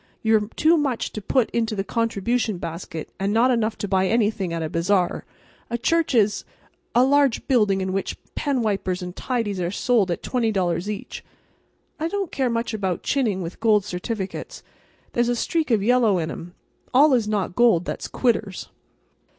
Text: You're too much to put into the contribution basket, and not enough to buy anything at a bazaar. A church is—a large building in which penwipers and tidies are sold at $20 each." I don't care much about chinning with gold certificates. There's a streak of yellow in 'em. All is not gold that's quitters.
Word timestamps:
You're 0.23 0.49
too 0.55 0.77
much 0.77 1.11
to 1.13 1.21
put 1.21 1.51
into 1.51 1.75
the 1.75 1.83
contribution 1.83 2.57
basket, 2.57 3.11
and 3.19 3.31
not 3.31 3.51
enough 3.51 3.77
to 3.77 3.87
buy 3.87 4.07
anything 4.07 4.51
at 4.51 4.63
a 4.63 4.67
bazaar. 4.67 5.25
A 5.69 5.77
church 5.77 6.15
is—a 6.15 7.03
large 7.03 7.47
building 7.47 7.81
in 7.81 7.93
which 7.93 8.17
penwipers 8.33 9.03
and 9.03 9.15
tidies 9.15 9.59
are 9.61 9.69
sold 9.69 10.09
at 10.09 10.23
$20 10.23 10.87
each." 10.87 11.23
I 11.99 12.07
don't 12.07 12.31
care 12.31 12.49
much 12.49 12.73
about 12.73 13.03
chinning 13.03 13.43
with 13.43 13.59
gold 13.59 13.85
certificates. 13.85 14.63
There's 15.13 15.29
a 15.29 15.35
streak 15.35 15.69
of 15.69 15.83
yellow 15.83 16.17
in 16.17 16.31
'em. 16.31 16.55
All 16.95 17.13
is 17.13 17.27
not 17.27 17.53
gold 17.55 17.85
that's 17.85 18.07
quitters. 18.07 18.69